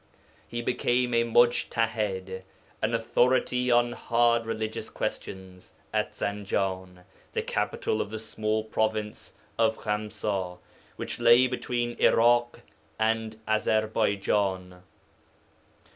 [0.47, 2.41] He became a mujtah[ī]d
[2.81, 9.77] ('an authority on hard religious questions') at Zanjan, the capital of the small province of
[9.77, 10.57] Khamsa,
[10.95, 12.61] which lay between Iraḳ
[12.97, 14.81] and Azarbaijan.